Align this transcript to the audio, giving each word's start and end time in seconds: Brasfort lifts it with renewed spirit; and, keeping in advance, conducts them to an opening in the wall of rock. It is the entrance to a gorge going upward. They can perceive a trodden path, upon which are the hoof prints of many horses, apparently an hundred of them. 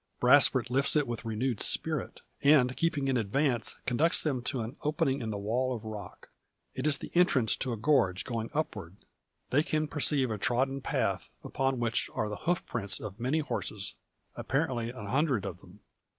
Brasfort 0.19 0.71
lifts 0.71 0.95
it 0.95 1.05
with 1.05 1.25
renewed 1.25 1.61
spirit; 1.61 2.21
and, 2.41 2.75
keeping 2.75 3.07
in 3.07 3.17
advance, 3.17 3.75
conducts 3.85 4.23
them 4.23 4.41
to 4.45 4.61
an 4.61 4.75
opening 4.81 5.21
in 5.21 5.29
the 5.29 5.37
wall 5.37 5.75
of 5.75 5.85
rock. 5.85 6.29
It 6.73 6.87
is 6.87 6.97
the 6.97 7.11
entrance 7.13 7.55
to 7.57 7.71
a 7.71 7.77
gorge 7.77 8.23
going 8.25 8.49
upward. 8.51 8.95
They 9.51 9.61
can 9.61 9.87
perceive 9.87 10.31
a 10.31 10.39
trodden 10.39 10.81
path, 10.81 11.29
upon 11.43 11.79
which 11.79 12.09
are 12.15 12.29
the 12.29 12.37
hoof 12.49 12.65
prints 12.65 12.99
of 12.99 13.19
many 13.19 13.41
horses, 13.41 13.93
apparently 14.35 14.89
an 14.89 15.05
hundred 15.05 15.45
of 15.45 15.61
them. 15.61 15.81